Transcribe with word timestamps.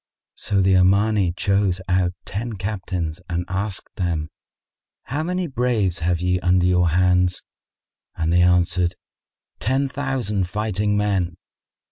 So 0.33 0.63
the 0.63 0.77
Omani 0.77 1.31
chose 1.35 1.79
out 1.87 2.13
ten 2.25 2.53
captains 2.53 3.21
and 3.29 3.45
asked 3.47 3.97
them, 3.97 4.29
"How 5.03 5.21
many 5.21 5.45
braves 5.45 5.99
have 5.99 6.21
ye 6.21 6.39
under 6.39 6.65
your 6.65 6.89
hands?"; 6.89 7.43
and 8.15 8.33
they 8.33 8.41
answered, 8.41 8.95
"Ten 9.59 9.87
thousand 9.87 10.49
fighting 10.49 10.97
men." 10.97 11.35